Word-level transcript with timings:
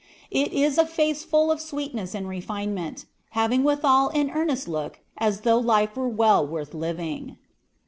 It 0.31 0.51
is 0.51 0.79
a 0.79 0.85
face 0.87 1.23
full 1.23 1.51
of 1.51 1.61
sweetness 1.61 2.15
and 2.15 2.27
refinement, 2.27 3.05
having 3.37 3.63
withal 3.63 4.09
an 4.15 4.31
earnest 4.31 4.67
look, 4.67 4.99
as 5.19 5.41
though 5.41 5.59
life 5.59 5.95
were 5.95 6.09
well 6.09 6.43
worth 6.43 6.73
living. 6.73 7.37